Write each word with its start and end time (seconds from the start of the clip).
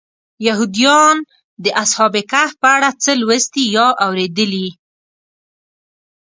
یهودیان 0.47 1.17
د 1.63 1.65
اصحاب 1.83 2.13
کهف 2.31 2.51
په 2.61 2.67
اړه 2.75 2.89
څه 3.03 3.11
لوستي 3.21 3.63
یا 3.75 3.87
اورېدلي. 4.05 4.67